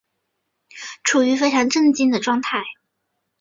[1.03, 2.63] 处於非常震惊的状态